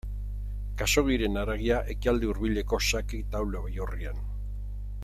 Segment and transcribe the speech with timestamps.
[0.81, 4.27] Khaxoggiren haragia Ekialde Hurbileko xake taula bihurrian.